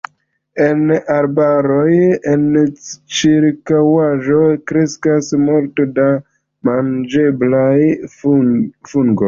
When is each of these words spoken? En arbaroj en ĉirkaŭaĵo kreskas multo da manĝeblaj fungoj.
En 0.67 0.79
arbaroj 1.15 1.91
en 2.31 2.47
ĉirkaŭaĵo 3.19 4.41
kreskas 4.71 5.31
multo 5.45 5.89
da 6.01 6.09
manĝeblaj 6.73 7.73
fungoj. 8.19 9.19